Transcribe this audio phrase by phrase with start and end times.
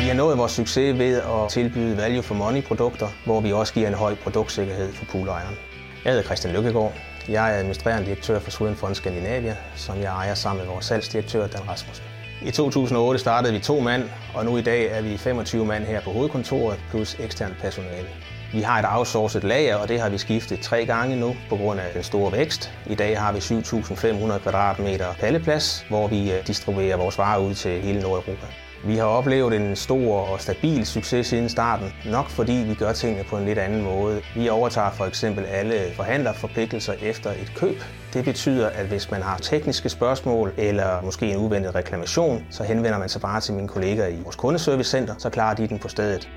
[0.00, 3.74] Vi har nået vores succes ved at tilbyde value for money produkter, hvor vi også
[3.74, 5.54] giver en høj produktsikkerhed for poolejeren.
[6.04, 6.92] Jeg hedder Christian Lykkegaard.
[7.28, 11.46] Jeg er administrerende direktør for Sweden Fund Scandinavia, som jeg ejer sammen med vores salgsdirektør
[11.46, 12.04] Dan Rasmussen.
[12.42, 14.04] I 2008 startede vi to mand,
[14.34, 18.08] og nu i dag er vi 25 mand her på hovedkontoret plus ekstern personale.
[18.52, 21.80] Vi har et outsourcet lager, og det har vi skiftet tre gange nu på grund
[21.80, 22.72] af den store vækst.
[22.86, 27.80] I dag har vi 7.500 kvadratmeter palleplads, hvor vi øh, distribuerer vores varer ud til
[27.80, 28.46] hele Nordeuropa.
[28.84, 33.24] Vi har oplevet en stor og stabil succes siden starten, nok fordi vi gør tingene
[33.24, 34.22] på en lidt anden måde.
[34.34, 37.82] Vi overtager for eksempel alle forhandlerforpligtelser efter et køb.
[38.12, 42.98] Det betyder, at hvis man har tekniske spørgsmål eller måske en uventet reklamation, så henvender
[42.98, 46.28] man sig bare til mine kolleger i vores kundeservicecenter, så klarer de den på stedet.